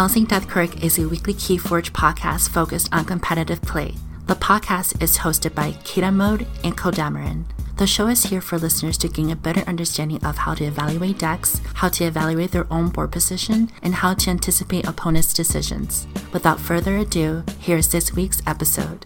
[0.00, 3.96] Bouncing Deathquark is a weekly Keyforge podcast focused on competitive play.
[4.28, 7.44] The podcast is hosted by Kita Mode and Kodamarin.
[7.76, 11.18] The show is here for listeners to gain a better understanding of how to evaluate
[11.18, 16.06] decks, how to evaluate their own board position, and how to anticipate opponents' decisions.
[16.32, 19.04] Without further ado, here's this week's episode.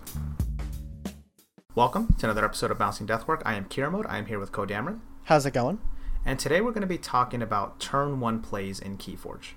[1.75, 3.43] Welcome to another episode of Bouncing Deathquark.
[3.45, 4.07] I am Kira Mode.
[4.09, 5.01] I am here with Kodamarin.
[5.25, 5.81] How's it going?
[6.25, 9.55] And today we're going to be talking about turn one plays in Keyforge.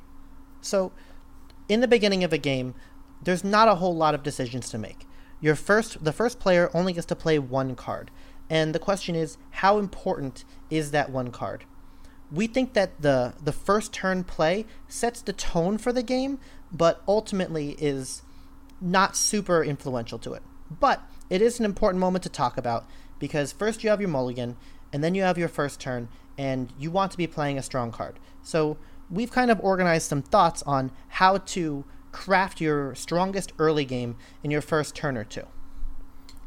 [0.61, 0.91] So,
[1.69, 2.73] in the beginning of a game,
[3.21, 5.07] there's not a whole lot of decisions to make.
[5.39, 8.11] Your first, the first player only gets to play one card,
[8.49, 11.65] and the question is, how important is that one card?
[12.31, 16.39] We think that the the first turn play sets the tone for the game,
[16.71, 18.23] but ultimately is
[18.81, 20.43] not super influential to it.
[20.69, 22.85] But it is an important moment to talk about
[23.19, 24.57] because first you have your mulligan,
[24.91, 27.91] and then you have your first turn, and you want to be playing a strong
[27.91, 28.19] card.
[28.41, 28.77] So
[29.09, 34.51] we've kind of organized some thoughts on how to craft your strongest early game in
[34.51, 35.45] your first turn or two.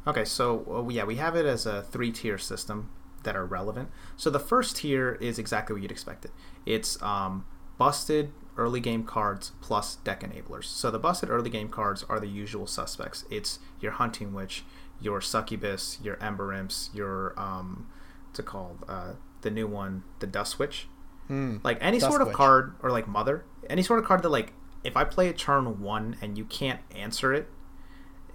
[0.06, 2.90] Okay, so uh, yeah, we have it as a three tier system
[3.22, 3.90] that are relevant.
[4.16, 6.30] So the first tier is exactly what you'd expect it.
[6.64, 7.44] It's um,
[7.78, 10.64] busted early game cards plus deck enablers.
[10.64, 13.24] So the busted early game cards are the usual suspects.
[13.30, 14.64] It's your hunting witch,
[15.00, 17.86] your succubus, your ember imps, your um,
[18.28, 18.84] what's it called?
[18.88, 19.12] Uh,
[19.42, 20.88] the new one, the dusk witch.
[21.30, 22.36] Mm, like any sort of witch.
[22.36, 25.80] card or like mother, any sort of card that like if I play a turn
[25.80, 27.48] one and you can't answer it,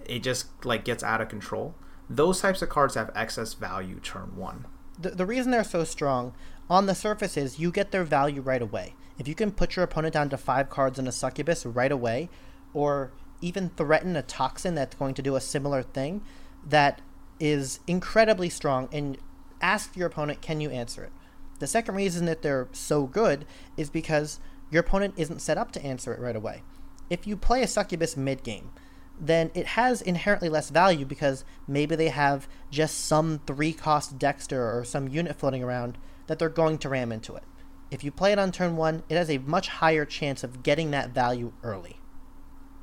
[0.06, 1.74] it just like gets out of control.
[2.08, 4.66] Those types of cards have excess value turn one.
[4.98, 6.34] The, the reason they're so strong
[6.70, 8.94] on the surface is you get their value right away.
[9.18, 12.28] If you can put your opponent down to five cards in a succubus right away,
[12.72, 16.22] or even threaten a toxin that's going to do a similar thing,
[16.66, 17.00] that
[17.38, 18.88] is incredibly strong.
[18.92, 19.18] And
[19.60, 21.12] ask your opponent, can you answer it?
[21.58, 24.40] The second reason that they're so good is because
[24.70, 26.62] your opponent isn't set up to answer it right away.
[27.08, 28.70] If you play a succubus mid game,
[29.18, 34.76] then it has inherently less value because maybe they have just some three cost Dexter
[34.76, 35.96] or some unit floating around
[36.26, 37.44] that they're going to ram into it.
[37.90, 40.90] If you play it on turn one, it has a much higher chance of getting
[40.90, 42.00] that value early.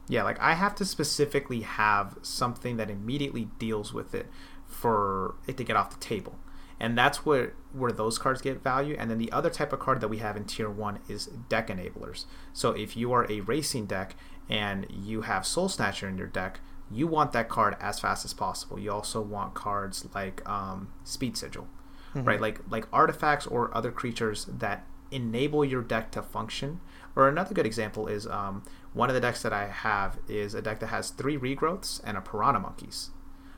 [0.08, 4.28] Yeah, like I have to specifically have something that immediately deals with it
[4.66, 6.40] for it to get off the table
[6.84, 8.96] and that's where where those cards get value.
[9.00, 11.70] And then the other type of card that we have in tier 1 is deck
[11.70, 12.26] enablers.
[12.52, 14.16] So if you are a racing deck
[14.48, 16.60] and you have soul snatcher in your deck
[16.92, 18.78] you want that card as fast as possible.
[18.78, 21.68] You also want cards like um, speed sigil
[22.14, 22.28] mm-hmm.
[22.28, 22.42] right?
[22.42, 26.80] Like like artifacts or other creatures that enable your deck to function.
[27.16, 28.64] Or another good example is um,
[28.94, 32.18] one of the decks that i have is a deck that has three regrowths and
[32.18, 33.12] a piranha monkeys.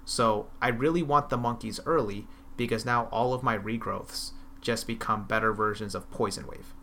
[0.05, 2.27] So i really want the monkeys early
[2.57, 6.73] because now all of my regrowths just become better versions of Poison Wave.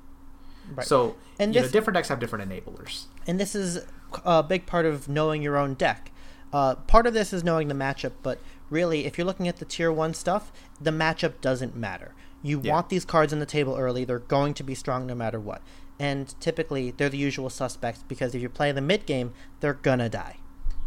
[0.75, 0.87] Right.
[0.87, 3.07] So, and this, know, different decks have different enablers.
[3.27, 3.81] And this is
[4.25, 6.13] a big part of knowing your own deck.
[6.53, 8.39] Uh, part of this is knowing the matchup, but
[8.71, 12.15] really, if you're looking at the tier one stuff, the matchup doesn't matter.
[12.43, 12.73] You yeah.
[12.73, 15.63] want these cards in the table early; they're going to be strong no matter what.
[15.99, 20.09] And typically, they're the usual suspects because if you play the mid game, they're gonna
[20.09, 20.37] die.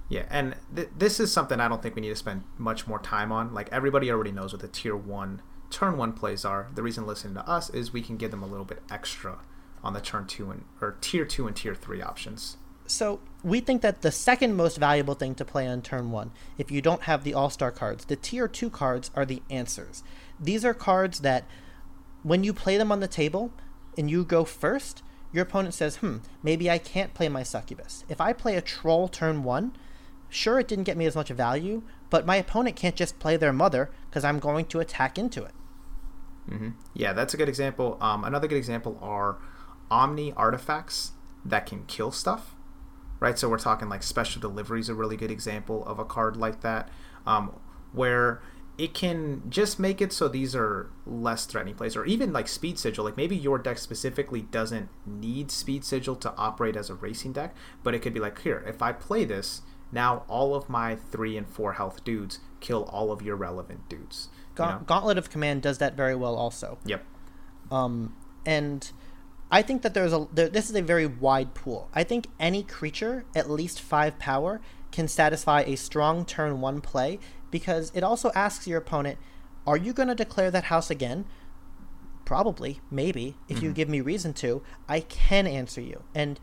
[0.08, 3.00] Yeah, and th- this is something I don't think we need to spend much more
[3.00, 3.54] time on.
[3.54, 6.68] Like everybody already knows what the tier one, turn one plays are.
[6.74, 9.40] The reason listening to us is we can give them a little bit extra
[9.84, 12.58] on the turn two and or tier two and tier three options.
[12.88, 16.70] So we think that the second most valuable thing to play on turn one, if
[16.70, 20.04] you don't have the all star cards, the tier two cards are the answers.
[20.40, 21.46] These are cards that,
[22.22, 23.52] when you play them on the table,
[23.98, 25.02] and you go first,
[25.32, 28.04] your opponent says, "Hmm, maybe I can't play my succubus.
[28.08, 29.76] If I play a troll turn one."
[30.36, 33.54] Sure, it didn't get me as much value, but my opponent can't just play their
[33.54, 35.54] mother because I'm going to attack into it.
[36.50, 36.72] Mm-hmm.
[36.94, 37.98] Yeah, that's a good example.
[38.02, 39.38] Um, another good example are
[39.90, 41.14] Omni artifacts
[41.46, 42.54] that can kill stuff,
[43.22, 43.40] right?
[43.40, 46.60] So we're talking like special delivery is a really good example of a card like
[46.60, 46.90] that,
[47.26, 47.58] um,
[47.94, 48.42] where
[48.78, 52.78] it can just make it so these are less threatening plays, or even like speed
[52.78, 53.06] sigil.
[53.06, 57.56] Like maybe your deck specifically doesn't need speed sigil to operate as a racing deck,
[57.84, 59.62] but it could be like here, if I play this,
[59.96, 64.30] now all of my three and four health dudes kill all of your relevant dudes.
[64.54, 64.84] Gaunt- you know?
[64.86, 66.78] Gauntlet of Command does that very well, also.
[66.86, 67.04] Yep.
[67.72, 68.16] Um,
[68.46, 68.92] and
[69.52, 71.90] I think that there's a there, this is a very wide pool.
[71.94, 74.62] I think any creature at least five power
[74.92, 77.20] can satisfy a strong turn one play
[77.50, 79.18] because it also asks your opponent,
[79.66, 81.26] "Are you going to declare that house again?"
[82.26, 83.38] Probably, maybe.
[83.48, 83.66] If mm-hmm.
[83.66, 86.04] you give me reason to, I can answer you.
[86.16, 86.40] And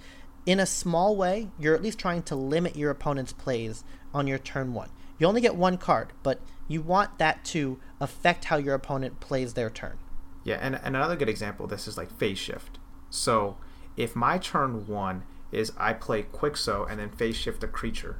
[0.47, 4.39] in a small way, you're at least trying to limit your opponent's plays on your
[4.39, 4.91] turn one.
[5.19, 9.55] You only get one card, but you want that to affect how your opponent plays
[9.55, 9.99] their turn.
[10.45, 12.79] Yeah, and, and another good example of this is like phase shift.
[13.11, 13.57] So
[13.97, 15.23] if my turn one
[15.53, 18.19] is I play Quixo and then phase shift a creature.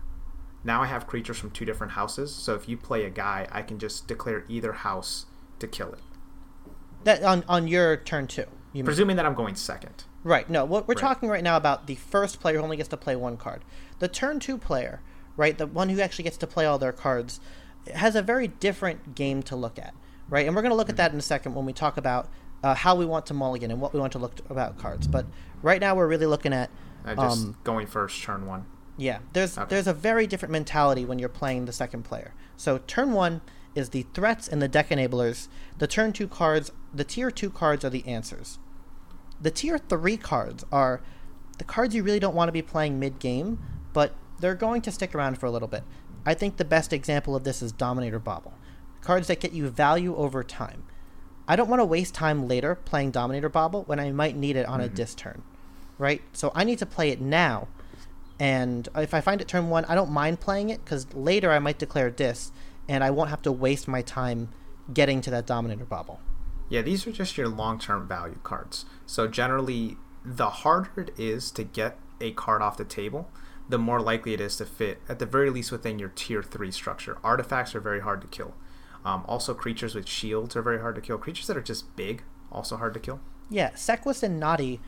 [0.63, 3.63] Now I have creatures from two different houses, so if you play a guy, I
[3.63, 5.27] can just declare either house
[5.59, 6.01] to kill it.
[7.03, 8.43] That on on your turn two.
[8.73, 8.85] You mean.
[8.85, 10.05] Presuming that I'm going second.
[10.25, 10.49] Right.
[10.49, 11.01] No, what we're Right.
[11.01, 13.63] talking right now about the first player who only gets to play one card.
[13.99, 15.01] The turn two player,
[15.37, 17.41] right, the one who actually gets to play all their cards,
[17.95, 19.95] has a very different game to look at,
[20.29, 20.47] right?
[20.47, 22.29] And we're going to look at that in a second when we talk about
[22.63, 25.09] uh, how we want to mulligan and what we want to look about cards.
[25.09, 25.27] But
[25.63, 26.71] right now we're really looking at,
[27.05, 28.67] just um, going first, turn one.
[28.97, 29.67] yeah, there's Okay.
[29.71, 32.33] there's a very different mentality when you're playing the second player.
[32.57, 33.41] So turn one
[33.75, 35.49] is the threats and the deck enablers.
[35.79, 38.61] The turn two cards, the tier two cards are the answers.
[39.43, 41.03] The tier three cards are
[41.59, 43.59] the cards you really don't want to be playing mid game,
[43.93, 45.83] but they're going to stick around for a little bit.
[46.25, 48.55] I think the best example of this is Dominator Bauble.
[49.01, 50.85] Cards that get you value over time.
[51.49, 54.67] I don't want to waste time later playing Dominator Bauble when I might need it
[54.67, 54.95] on a mm-hmm.
[54.95, 55.43] dis turn,
[55.99, 56.23] right?
[56.33, 57.67] So I need to play it now.
[58.39, 61.59] And if I find it turn one, I don't mind playing it because later I
[61.59, 62.53] might declare dis,
[62.89, 64.49] and I won't have to waste my time
[64.93, 66.21] getting to that Dominator Bauble.
[66.69, 68.87] Yeah, these are just your long term value cards.
[69.07, 73.29] So generally, the harder it is to get a card off the table,
[73.69, 76.71] the more likely it is to fit, at the very least, within your tier 3
[76.71, 77.19] structure.
[77.23, 78.55] Artifacts are very hard to kill.
[79.05, 81.19] Um, also, creatures with shields are very hard to kill.
[81.19, 83.21] Creatures that are just big, also hard to kill.
[83.51, 84.81] Yeah, Sequus and Noddy,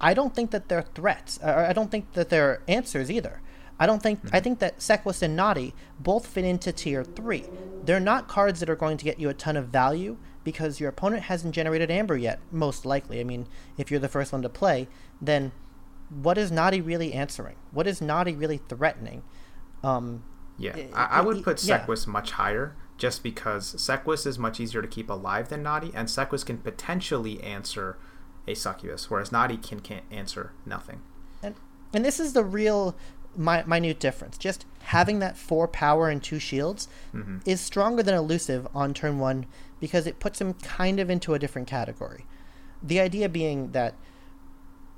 [0.00, 1.38] I don't think that they're threats.
[1.42, 3.40] Or I don't think that they're answers either.
[3.78, 7.44] I don't think I think that Sequus and Noddy both fit into tier three.
[7.82, 10.88] They're not cards that are going to get you a ton of value because your
[10.88, 13.20] opponent hasn't generated Amber yet, most likely.
[13.20, 13.46] I mean,
[13.76, 14.88] if you're the first one to play,
[15.20, 15.52] then
[16.08, 17.56] what is Noddy really answering?
[17.70, 19.22] What is Noddy really threatening?
[19.84, 20.24] Um,
[20.58, 21.84] Yeah, I- I, I would put yeah.
[22.06, 26.44] Much higher just because Sequus is much easier to keep alive than Noddy, and Sequus
[26.44, 27.96] can potentially answer
[28.46, 31.00] a Succubus, whereas Naughty can, can't answer nothing.
[31.42, 31.54] and
[31.92, 32.94] and this is the real
[33.36, 34.38] mi- minute difference.
[34.38, 37.38] Just having that four power and two shields mm-hmm.
[37.44, 39.46] is stronger than elusive on turn one
[39.78, 42.26] because it puts him kind of into a different category.
[42.82, 43.94] The idea being that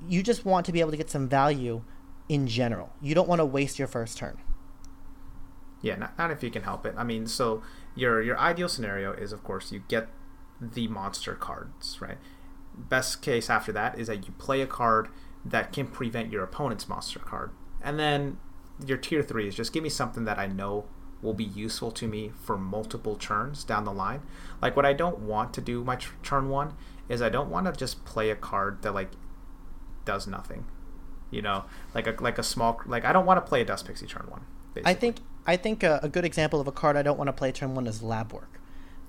[0.09, 1.83] you just want to be able to get some value
[2.29, 2.91] in general.
[3.01, 4.39] You don't want to waste your first turn.
[5.81, 6.95] Yeah, not, not if you can help it.
[6.97, 7.63] I mean, so
[7.95, 10.09] your your ideal scenario is, of course, you get
[10.61, 12.19] the monster cards, right?
[12.75, 15.09] Best case after that is that you play a card
[15.45, 17.51] that can prevent your opponent's monster card,
[17.83, 18.39] and then
[18.87, 20.85] your tier three is just give me something that I know
[21.21, 24.23] will be useful to me for multiple turns down the line.
[24.61, 26.75] Like what I don't want to do my turn one
[27.09, 29.11] is I don't want to just play a card that like
[30.05, 30.65] does nothing.
[31.31, 31.65] You know,
[31.95, 34.27] like a like a small like I don't want to play a dust pixie turn
[34.29, 34.43] one.
[34.85, 37.33] I think I think a, a good example of a card I don't want to
[37.33, 38.61] play turn one is Lab Work.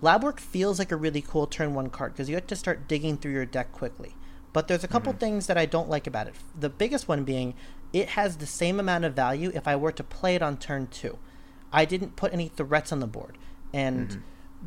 [0.01, 2.87] Lab Work feels like a really cool turn one card because you have to start
[2.87, 4.15] digging through your deck quickly.
[4.53, 6.35] But there's a couple things that I don't like about it.
[6.57, 7.55] The biggest one being
[7.91, 10.87] it has the same amount of value if I were to play it on turn
[10.87, 11.17] two.
[11.71, 13.37] I didn't put any threats on the board,
[13.73, 14.23] and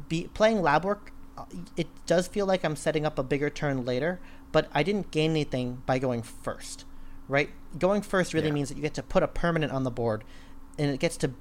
[0.08, 1.12] be playing Lab Work.
[1.38, 1.44] uh,
[1.76, 4.20] It does feel like I'm setting up a bigger turn later,
[4.52, 6.84] but I didn't gain anything by going first.
[7.28, 8.54] Right, going first really Yeah.
[8.54, 10.22] means that you get to put a permanent on the board,
[10.78, 11.32] and it gets to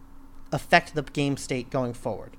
[0.52, 2.38] affect the game state going forward.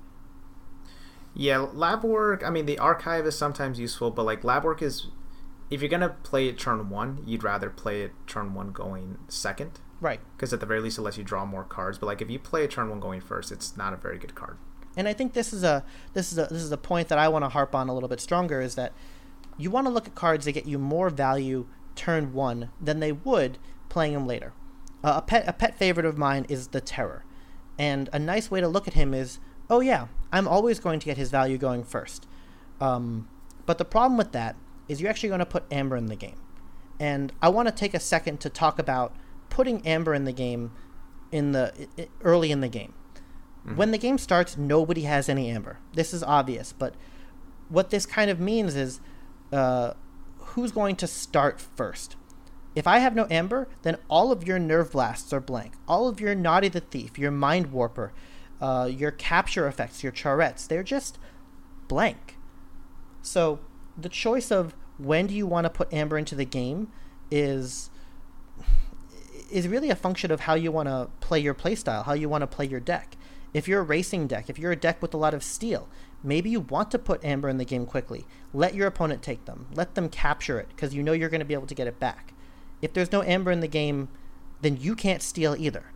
[1.33, 2.43] Yeah, lab work.
[2.45, 5.07] I mean, the archive is sometimes useful, but like lab work is,
[5.69, 9.79] if you're gonna play it turn one, you'd rather play it turn one going second,
[9.99, 10.19] Right.
[10.35, 11.97] because at the very least it lets you draw more cards.
[11.97, 14.35] But like if you play it turn one going first, it's not a very good
[14.35, 14.57] card.
[14.95, 15.83] And I think this is a
[16.13, 18.09] this is a this is a point that I want to harp on a little
[18.09, 18.93] bit stronger is that
[19.57, 23.11] you want to look at cards that get you more value turn one than they
[23.11, 23.57] would
[23.89, 24.53] playing them later.
[25.03, 27.23] Uh, a pet a pet favorite of mine is the Terror,
[27.77, 31.05] and a nice way to look at him is, oh yeah, I'm always going to
[31.05, 32.27] get his value going first.
[32.81, 33.27] Um,
[33.65, 34.55] but the problem with that
[34.87, 36.39] is you're actually going to put Amber in the game,
[36.99, 39.15] and I want to take a second to talk about
[39.49, 40.71] putting Amber in the game
[41.31, 41.87] in the
[42.21, 42.93] early in the game.
[43.75, 45.79] When the game starts, nobody has any amber.
[45.93, 46.95] This is obvious, but
[47.67, 49.01] what this kind of means is
[49.51, 49.91] uh,
[50.37, 52.15] who's going to start first?
[52.75, 55.73] If I have no amber, then all of your nerve blasts are blank.
[55.85, 58.13] All of your Noddy the Thief, your Mind Warper,
[58.61, 61.17] uh, your capture effects, your charettes, they're just
[61.89, 62.37] blank.
[63.21, 63.59] So
[63.97, 66.91] the choice of when do you want to put amber into the game
[67.31, 67.89] is
[69.51, 72.41] is really a function of how you want to play your playstyle, how you want
[72.41, 73.15] to play your deck.
[73.53, 75.87] If you're a racing deck, if you're a deck with a lot of steel,
[76.21, 78.27] maybe you want to put amber in the game quickly.
[78.53, 79.67] Let your opponent take them.
[79.73, 81.97] Let them capture it because you know you're going to be able to get it
[81.97, 82.33] back.
[82.81, 84.09] If there's no amber in the game,
[84.61, 85.93] then you can't steal either.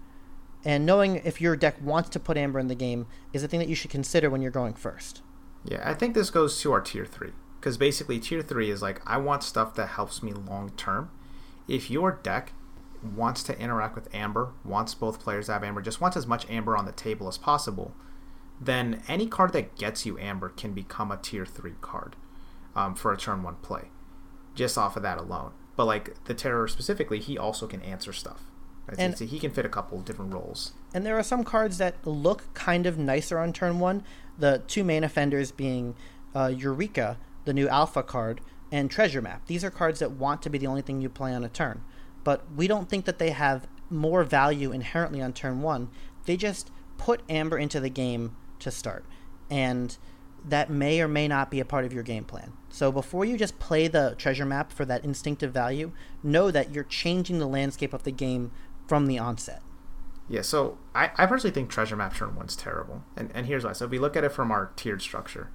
[0.63, 3.59] And knowing if your deck wants to put amber in the game is a thing
[3.59, 5.21] that you should consider when you're going first.
[5.65, 9.01] Yeah, I think this goes to our tier three because basically tier three is like
[9.05, 11.11] I want stuff that helps me long term.
[11.67, 12.53] If your deck
[13.03, 16.49] wants to interact with Amber, wants both players to have Amber, just wants as much
[16.49, 17.93] Amber on the table as possible,
[18.59, 22.15] then any card that gets you Amber can become a tier 3 card
[22.75, 23.89] um, for a turn 1 play,
[24.55, 25.51] just off of that alone.
[25.75, 28.43] But like the Terror specifically, he also can answer stuff.
[28.87, 28.99] Right?
[28.99, 30.73] And- so he can fit a couple different roles.
[30.93, 34.03] And there are some cards that look kind of nicer on turn one.
[34.37, 35.95] The two main offenders being
[36.35, 39.45] uh, Eureka, the new alpha card, and Treasure Map.
[39.47, 41.83] These are cards that want to be the only thing you play on a turn.
[42.23, 45.89] But we don't think that they have more value inherently on turn one.
[46.25, 49.05] They just put Amber into the game to start.
[49.49, 49.97] And
[50.45, 52.53] that may or may not be a part of your game plan.
[52.69, 55.91] So before you just play the treasure map for that instinctive value,
[56.23, 58.51] know that you're changing the landscape of the game
[58.87, 59.61] from the onset.
[60.29, 63.73] Yeah, so I, I personally think Treasure Map turn one's terrible, and and here's why.
[63.73, 65.49] So if we look at it from our tiered structure,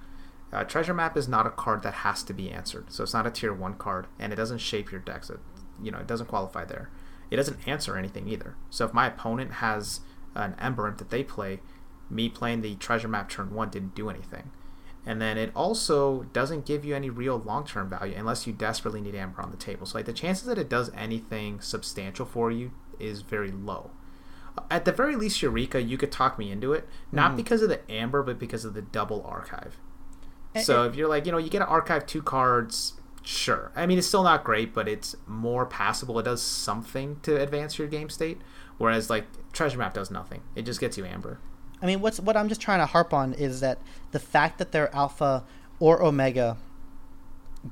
[0.57, 2.91] uh, Treasure Map is not a card that has to be answered.
[2.91, 5.29] So it's not a tier one card, and it doesn't shape your decks.
[5.29, 5.39] It,
[5.81, 6.89] you know, it doesn't qualify there.
[7.29, 8.55] It doesn't answer anything either.
[8.71, 10.01] So if my opponent has
[10.33, 11.59] an Ember Imp that they play,
[12.09, 14.49] me playing the Treasure Map turn one didn't do anything.
[15.05, 18.99] And then it also doesn't give you any real long term value unless you desperately
[18.99, 19.85] need Amber on the table.
[19.85, 23.91] So like the chances that it does anything substantial for you is very low.
[24.71, 27.89] At the very least, Eureka, you could talk me into it, not because of the
[27.91, 29.77] Amber, but because of the double archive.
[30.65, 33.71] So if you're like, you know, you get to archive two cards, sure.
[33.75, 36.19] I mean, it's still not great, but it's more passable.
[36.19, 38.39] It does something to advance your game state,
[38.77, 40.41] whereas like Treasure Map does nothing.
[40.55, 41.39] It just gets you Amber.
[41.81, 43.79] I mean, what's what I'm just trying to harp on is that
[44.11, 45.43] the fact that they're alpha
[45.79, 46.57] or omega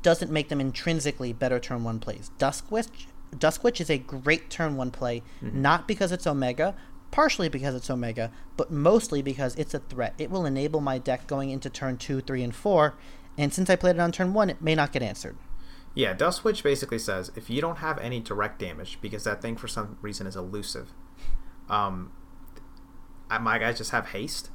[0.01, 2.31] doesn't make them intrinsically better turn one plays.
[2.37, 5.61] Duskwitch, Duskwitch is a great turn one play, mm-hmm.
[5.61, 6.75] not because it's omega,
[7.15, 10.13] partially because it's omega, but mostly because it's a threat.
[10.17, 12.97] It will enable my deck going into turn two, three, and four,
[13.37, 15.37] and since I played it on turn one, it may not get answered.
[15.93, 19.55] Yeah, Dusk Witch basically says if you don't have any direct damage because that thing
[19.55, 20.89] for some reason is elusive,
[21.69, 22.11] um,
[23.39, 24.49] my guys just have haste,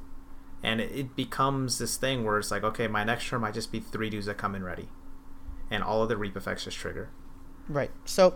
[0.61, 3.71] and it, it becomes this thing where it's like, okay, my next turn might just
[3.71, 4.87] be three dudes that come in ready,
[5.71, 7.09] and all of the reap effects just trigger.
[7.67, 7.89] Right.
[8.05, 8.35] So,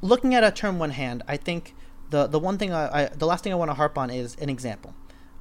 [0.00, 1.74] looking at a turn one hand, I think
[2.12, 4.36] the the one thing I, I the last thing I want to harp on is
[4.36, 4.94] an example.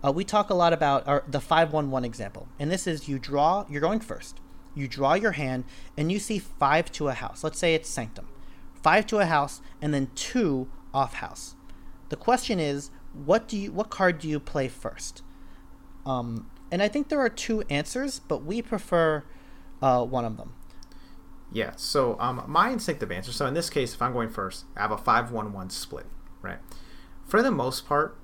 [0.03, 3.07] Uh, we talk a lot about our, the five one one example, and this is
[3.07, 3.65] you draw.
[3.69, 4.39] You're going first.
[4.73, 5.65] You draw your hand,
[5.97, 7.43] and you see five to a house.
[7.43, 8.27] Let's say it's Sanctum,
[8.81, 11.55] five to a house, and then two off house.
[12.09, 15.21] The question is, what do you what card do you play first?
[16.05, 19.23] Um, and I think there are two answers, but we prefer
[19.81, 20.53] uh, one of them.
[21.51, 23.33] Yeah, so um, my instinctive answer.
[23.33, 26.05] So in this case, if I'm going first, I have a five-one-one split,
[26.41, 26.59] right?
[27.25, 28.17] For the most part,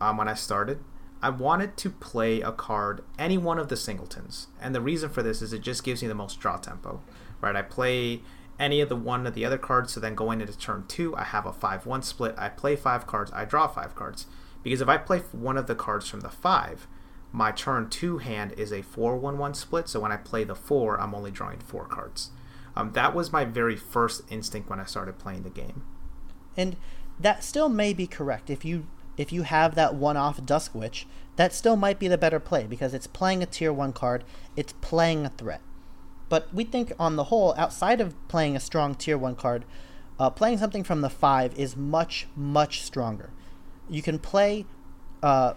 [0.00, 0.80] um, when I started,
[1.22, 5.22] I wanted to play a card, any one of the singletons, and the reason for
[5.22, 7.00] this is it just gives me the most draw tempo,
[7.40, 7.56] right?
[7.56, 8.20] I play
[8.58, 11.24] any of the one of the other cards, so then going into turn two, I
[11.24, 12.34] have a five-one split.
[12.38, 14.26] I play five cards, I draw five cards,
[14.62, 16.86] because if I play one of the cards from the five,
[17.32, 19.88] my turn two hand is a four-one-one split.
[19.88, 22.30] So when I play the four, I'm only drawing four cards.
[22.76, 25.82] Um, that was my very first instinct when I started playing the game.
[26.56, 26.76] and
[27.18, 31.06] that still may be correct if you if you have that one-off Dusk Witch,
[31.36, 34.24] That still might be the better play because it's playing a tier one card.
[34.56, 35.60] It's playing a threat.
[36.28, 39.64] But we think on the whole, outside of playing a strong tier one card,
[40.18, 43.30] uh, playing something from the five is much much stronger.
[43.88, 44.64] You can play.
[45.22, 45.54] Uh,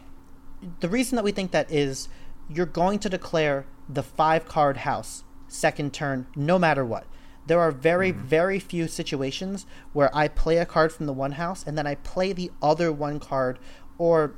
[0.80, 2.10] the reason that we think that is
[2.50, 7.06] you're going to declare the five card house second turn no matter what.
[7.48, 8.28] There are very, mm-hmm.
[8.28, 11.96] very few situations where I play a card from the one house and then I
[11.96, 13.58] play the other one card
[13.98, 14.34] or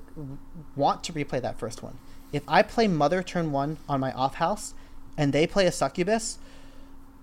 [0.76, 1.98] want to replay that first one.
[2.32, 4.74] If I play Mother turn one on my off house
[5.18, 6.38] and they play a succubus,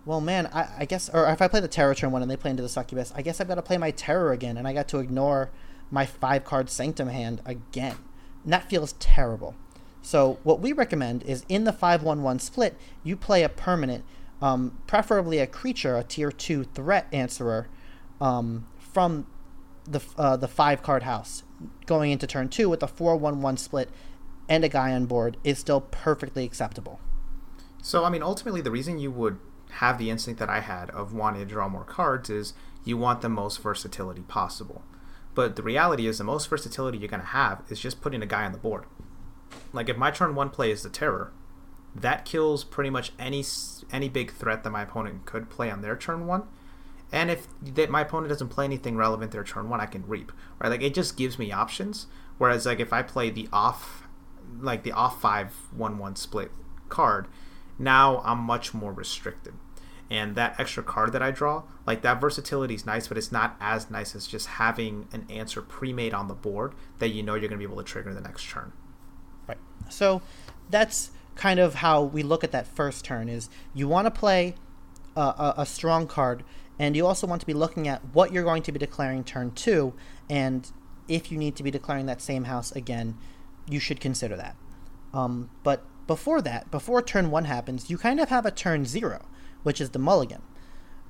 [0.04, 2.36] well, man, I, I guess, or if I play the terror turn one and they
[2.36, 4.72] play into the succubus, I guess I've got to play my terror again and I
[4.72, 5.50] got to ignore
[5.90, 7.96] my five card sanctum hand again.
[8.44, 9.54] And that feels terrible.
[10.02, 14.04] So what we recommend is in the 5-1-1 split, you play a permanent,
[14.42, 17.68] um, preferably a creature, a tier 2 threat answerer,
[18.20, 19.26] um, from
[19.84, 21.42] the uh, the 5 card house.
[21.86, 23.90] Going into turn 2 with a 4-1-1 split
[24.48, 27.00] and a guy on board is still perfectly acceptable.
[27.82, 29.38] So, I mean, ultimately, the reason you would
[29.72, 33.20] have the instinct that I had of wanting to draw more cards is you want
[33.20, 34.82] the most versatility possible.
[35.34, 38.26] But the reality is, the most versatility you're going to have is just putting a
[38.26, 38.84] guy on the board.
[39.72, 41.32] Like, if my turn one play is the Terror,
[42.00, 43.44] that kills pretty much any
[43.92, 46.44] any big threat that my opponent could play on their turn one.
[47.12, 50.32] And if that my opponent doesn't play anything relevant their turn one, I can reap.
[50.58, 50.68] Right?
[50.68, 52.06] Like it just gives me options.
[52.38, 54.02] Whereas like if I play the off
[54.60, 56.50] like the off five one one split
[56.88, 57.28] card,
[57.78, 59.54] now I'm much more restricted.
[60.10, 63.56] and that extra card that I draw, like that versatility is nice, but it's not
[63.60, 67.48] as nice as just having an answer pre-made on the board that you know you're
[67.48, 68.72] going to be able to trigger the next turn.
[69.48, 69.58] Right.
[69.90, 70.22] So
[70.70, 73.28] that's kind of how we look at that first turn.
[73.28, 74.54] Is you want to play
[75.14, 76.42] a, a, a strong card,
[76.78, 79.52] and you also want to be looking at what you're going to be declaring turn
[79.52, 79.94] two,
[80.28, 80.70] and
[81.08, 83.16] if you need to be declaring that same house again,
[83.68, 84.56] you should consider that.
[85.14, 89.24] Um, but before that, before turn one happens, you kind of have a turn zero
[89.66, 90.42] which is the mulligan.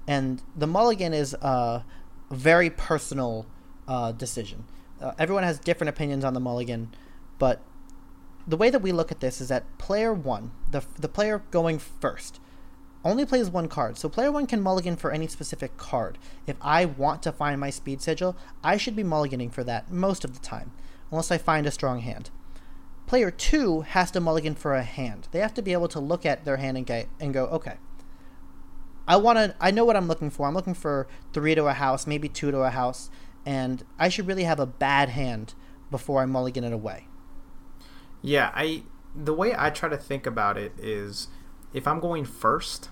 [0.09, 1.85] And the mulligan is a
[2.30, 3.45] very personal
[3.87, 4.64] uh, decision.
[4.99, 6.95] Uh, everyone has different opinions on the mulligan,
[7.38, 7.61] but
[8.47, 11.79] the way that we look at this is that player one, the, the player going
[11.79, 12.41] first,
[13.05, 13.99] only plays one card.
[13.99, 16.19] So player one can mulligan for any specific card.
[16.47, 20.25] If I want to find my speed sigil, I should be mulliganing for that most
[20.25, 20.73] of the time,
[21.11, 22.31] unless I find a strong hand.
[23.07, 25.29] Player two has to mulligan for a hand.
[25.31, 27.76] They have to be able to look at their hand and, get, and go, okay,
[29.07, 29.55] I want to.
[29.61, 30.49] I know what I'm looking for.
[30.49, 33.09] I'm looking for three to a house, maybe two to a house,
[33.45, 35.55] and I should really have a bad hand
[35.93, 37.07] before I mulligan it away.
[38.26, 38.83] Yeah, I.
[39.14, 41.28] The way I try to think about it is,
[41.73, 42.90] if I'm going first,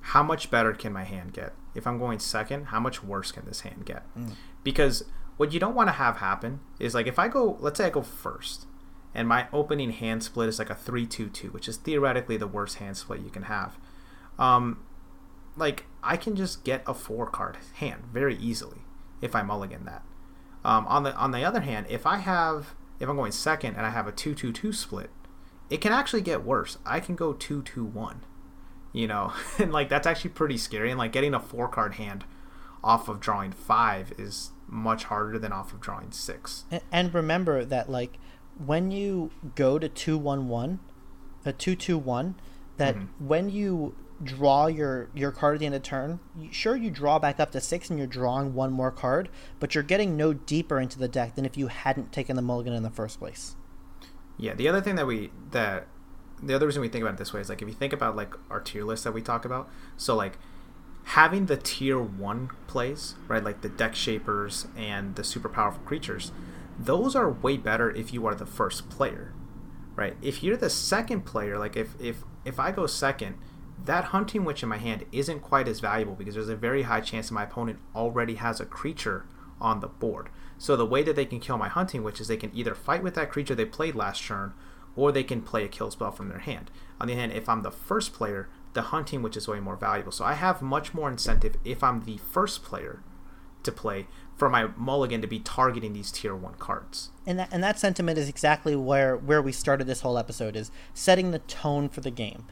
[0.00, 1.52] how much better can my hand get?
[1.74, 4.02] If I'm going second, how much worse can this hand get?
[4.16, 4.34] Mm.
[4.62, 5.04] Because
[5.36, 7.90] what you don't want to have happen is like if I go, let's say I
[7.90, 8.66] go first,
[9.14, 12.96] and my opening hand split is like a three-two-two, which is theoretically the worst hand
[12.96, 13.76] split you can have.
[14.38, 14.84] Um,
[15.56, 18.82] like I can just get a four card hand very easily
[19.20, 20.02] if I mulligan that.
[20.64, 23.84] Um, on the on the other hand, if I have if I'm going second and
[23.84, 25.10] I have a two two two split,
[25.68, 26.78] it can actually get worse.
[26.86, 28.24] I can go two two one,
[28.92, 30.90] you know, and like that's actually pretty scary.
[30.90, 32.24] And like getting a four card hand
[32.82, 36.64] off of drawing five is much harder than off of drawing six.
[36.92, 38.18] And remember that like
[38.64, 40.78] when you go to two one one,
[41.44, 42.36] a two two one,
[42.76, 43.26] that mm-hmm.
[43.26, 47.40] when you draw your your card at the end of turn, sure you draw back
[47.40, 49.28] up to six and you're drawing one more card,
[49.60, 52.72] but you're getting no deeper into the deck than if you hadn't taken the mulligan
[52.72, 53.56] in the first place.
[54.38, 55.86] Yeah, the other thing that we that
[56.42, 58.16] the other reason we think about it this way is like if you think about
[58.16, 60.38] like our tier list that we talk about, so like
[61.04, 66.32] having the tier one plays, right, like the deck shapers and the super powerful creatures,
[66.78, 69.32] those are way better if you are the first player.
[69.94, 70.16] Right?
[70.22, 73.36] If you're the second player, like if if if I go second,
[73.84, 77.00] that hunting witch in my hand isn't quite as valuable because there's a very high
[77.00, 79.26] chance that my opponent already has a creature
[79.60, 80.28] on the board.
[80.58, 83.02] So the way that they can kill my hunting witch is they can either fight
[83.02, 84.52] with that creature they played last turn,
[84.94, 86.70] or they can play a kill spell from their hand.
[87.00, 89.76] On the other hand, if I'm the first player, the hunting witch is way more
[89.76, 90.12] valuable.
[90.12, 93.02] So I have much more incentive if I'm the first player
[93.62, 97.10] to play for my mulligan to be targeting these tier one cards.
[97.26, 100.70] And that and that sentiment is exactly where where we started this whole episode is
[100.94, 102.44] setting the tone for the game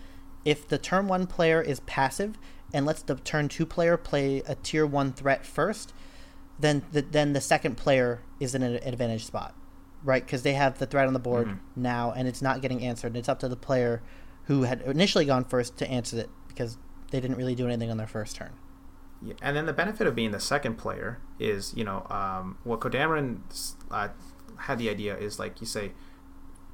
[0.45, 2.39] if the turn one player is passive
[2.73, 5.93] and lets the turn two player play a tier one threat first,
[6.59, 9.55] then the, then the second player is in an advantage spot,
[10.05, 10.25] right?
[10.25, 11.83] Because they have the threat on the board mm-hmm.
[11.83, 13.09] now, and it's not getting answered.
[13.09, 14.03] And it's up to the player
[14.45, 16.79] who had initially gone first to answer it because
[17.11, 18.53] they didn't really do anything on their first turn.
[19.23, 22.81] Yeah, and then the benefit of being the second player is, you know, um, what
[22.81, 23.41] Kodamarin
[23.91, 24.09] uh,
[24.57, 25.93] had the idea is like you say,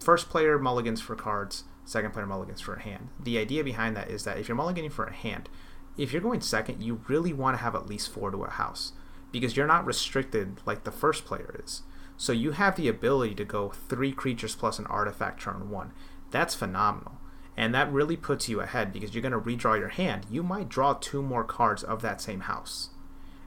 [0.00, 3.09] first player mulligans for cards, second player mulligans for a hand.
[3.18, 5.49] The idea behind that is that if you're mulliganing for a hand,
[5.96, 8.92] if you're going second, you really want to have at least four to a house
[9.33, 11.83] because you're not restricted like the first player is.
[12.16, 15.92] So you have the ability to go three creatures plus an artifact turn one.
[16.31, 17.18] That's phenomenal.
[17.57, 20.27] And that really puts you ahead because you're going to redraw your hand.
[20.31, 22.90] You might draw two more cards of that same house.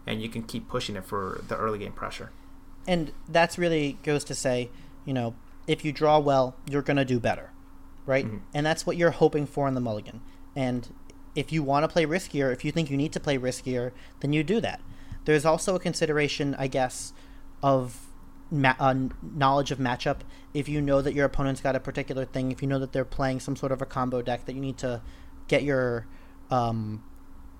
[0.08, 2.32] And you can keep pushing it for the early game pressure.
[2.88, 4.70] And that's really goes to say,
[5.06, 5.36] you know,
[5.68, 7.52] if you draw well, you're going to do better
[8.10, 8.26] right?
[8.26, 8.38] Mm-hmm.
[8.54, 10.22] And that's what you're hoping for in the mulligan.
[10.56, 10.94] And
[11.36, 14.34] if you want to play riskier, if you think you need to play riskier, then
[14.34, 14.82] you do that.
[15.26, 17.14] There's also a consideration, I guess,
[17.62, 18.08] of
[18.50, 20.22] ma- uh, knowledge of matchup.
[20.56, 23.06] If you know that your opponent's got a particular thing, if you know that they're
[23.06, 25.02] playing some sort of a combo deck that you need to
[25.48, 26.08] get your,
[26.50, 27.04] um,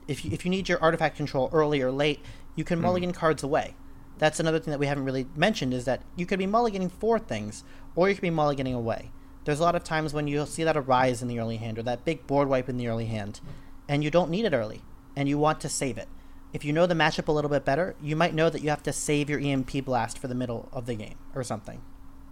[0.08, 2.22] if you, if you need your artifact control early or late,
[2.56, 2.82] you can mm.
[2.82, 3.76] mulligan cards away.
[4.18, 7.20] That's another thing that we haven't really mentioned is that you could be mulliganing for
[7.20, 7.64] things,
[7.96, 9.12] or you could be mulliganing away.
[9.50, 11.82] There's a lot of times when you'll see that arise in the early hand or
[11.82, 13.42] that big board wipe in the early hand,
[13.88, 14.84] and you don't need it early,
[15.16, 16.08] and you want to save it.
[16.54, 18.84] If you know the matchup a little bit better, you might know that you have
[18.84, 21.82] to save your EMP blast for the middle of the game or something.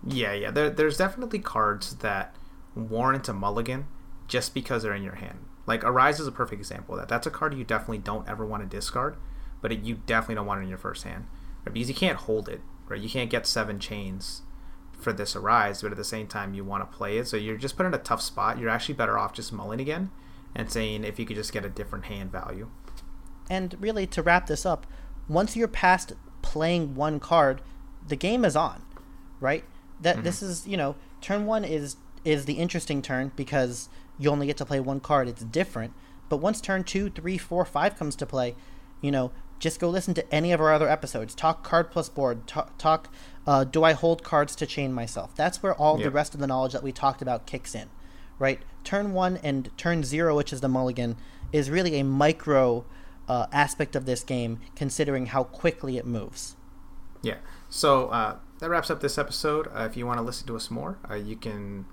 [0.05, 0.51] Yeah, yeah.
[0.51, 2.35] There, there's definitely cards that
[2.75, 3.87] warrant a mulligan
[4.27, 5.39] just because they're in your hand.
[5.65, 7.09] Like Arise is a perfect example of that.
[7.09, 9.17] That's a card you definitely don't ever want to discard,
[9.59, 11.25] but it, you definitely don't want it in your first hand
[11.65, 11.73] right?
[11.73, 12.61] because you can't hold it.
[12.87, 13.01] Right?
[13.01, 14.43] You can't get seven chains
[14.97, 17.27] for this arise, but at the same time you want to play it.
[17.27, 18.57] So you're just put in a tough spot.
[18.57, 20.11] You're actually better off just mulling again
[20.55, 22.69] and saying if you could just get a different hand value.
[23.49, 24.85] And really, to wrap this up,
[25.29, 27.61] once you're past playing one card,
[28.05, 28.81] the game is on,
[29.39, 29.63] right?
[30.01, 30.25] That mm-hmm.
[30.25, 34.57] this is you know turn one is is the interesting turn because you only get
[34.57, 35.27] to play one card.
[35.27, 35.93] It's different.
[36.29, 38.55] But once turn two, three, four, five comes to play,
[39.01, 41.33] you know, just go listen to any of our other episodes.
[41.33, 42.45] Talk card plus board.
[42.47, 43.09] Talk, talk
[43.47, 45.33] uh, do I hold cards to chain myself?
[45.35, 46.05] That's where all yep.
[46.05, 47.89] the rest of the knowledge that we talked about kicks in,
[48.37, 48.59] right?
[48.83, 51.15] Turn one and turn zero, which is the mulligan,
[51.53, 52.85] is really a micro
[53.27, 56.57] uh, aspect of this game, considering how quickly it moves.
[57.21, 57.37] Yeah.
[57.69, 59.67] So uh, that wraps up this episode.
[59.67, 61.85] Uh, if you want to listen to us more, uh, you can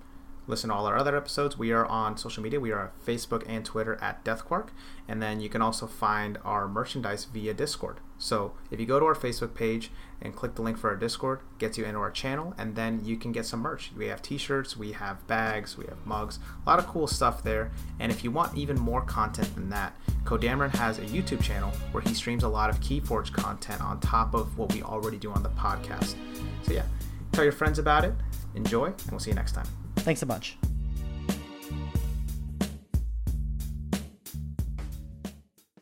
[0.46, 1.58] listen to all our other episodes.
[1.58, 2.60] We are on social media.
[2.60, 4.68] We are on Facebook and Twitter at DeathQuark.
[5.08, 8.00] And then you can also find our merchandise via Discord.
[8.18, 9.90] So if you go to our Facebook page
[10.22, 13.16] and click the link for our Discord, gets you into our channel, and then you
[13.16, 13.90] can get some merch.
[13.96, 17.70] We have t-shirts, we have bags, we have mugs, a lot of cool stuff there.
[17.98, 22.02] And if you want even more content than that, Kodamarin has a YouTube channel where
[22.02, 25.42] he streams a lot of Keyforge content on top of what we already do on
[25.42, 26.14] the podcast.
[26.62, 26.86] So yeah,
[27.32, 28.14] tell your friends about it,
[28.54, 29.66] enjoy, and we'll see you next time.
[30.04, 30.58] Thanks a bunch.